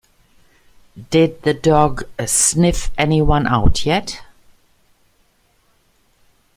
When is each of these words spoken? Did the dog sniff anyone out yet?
Did 1.11 1.43
the 1.43 1.53
dog 1.53 2.05
sniff 2.25 2.89
anyone 2.97 3.45
out 3.45 3.85
yet? 3.85 4.23